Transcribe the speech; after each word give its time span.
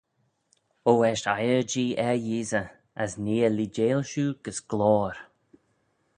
O 0.89 0.91
eisht 1.07 1.27
eiyr-jee 1.33 1.97
er 2.07 2.15
Yeesey—as 2.27 3.11
nee 3.23 3.43
eh 3.47 3.53
leeideil 3.55 4.01
shiu 4.09 4.27
gys 4.43 4.59
gloyr. 4.69 5.15